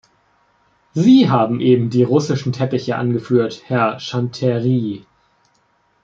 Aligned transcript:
Sie 0.95 1.29
haben 1.29 1.59
eben 1.59 1.91
die 1.91 2.01
russischen 2.01 2.53
Teppiche 2.53 2.95
angeführt, 2.95 3.61
Herr 3.65 3.97
Chanterie. 3.99 5.05